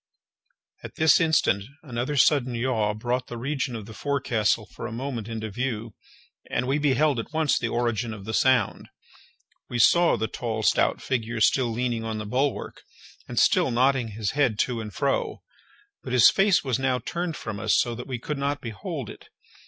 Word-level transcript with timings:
At 0.83 0.95
this 0.95 1.19
instant 1.21 1.63
another 1.83 2.17
sudden 2.17 2.55
yaw 2.55 2.95
brought 2.95 3.27
the 3.27 3.37
region 3.37 3.75
of 3.75 3.85
the 3.85 3.93
forecastle 3.93 4.65
for 4.65 4.87
a 4.87 4.91
moment 4.91 5.27
into 5.27 5.51
view, 5.51 5.93
and 6.49 6.67
we 6.67 6.79
beheld 6.79 7.19
at 7.19 7.31
once 7.31 7.59
the 7.59 7.67
origin 7.69 8.11
of 8.11 8.25
the 8.25 8.33
sound. 8.33 8.89
We 9.69 9.77
saw 9.77 10.17
the 10.17 10.27
tall 10.27 10.63
stout 10.63 11.03
figure 11.03 11.39
still 11.39 11.67
leaning 11.69 12.03
on 12.03 12.17
the 12.17 12.25
bulwark, 12.25 12.81
and 13.27 13.37
still 13.37 13.69
nodding 13.69 14.07
his 14.07 14.31
head 14.31 14.57
to 14.61 14.81
and 14.81 14.91
fro, 14.91 15.43
but 16.01 16.13
his 16.13 16.31
face 16.31 16.63
was 16.63 16.79
now 16.79 16.97
turned 16.97 17.35
from 17.37 17.59
us 17.59 17.79
so 17.79 17.93
that 17.93 18.07
we 18.07 18.17
could 18.17 18.39
not 18.39 18.59
behold 18.59 19.07
it. 19.07 19.29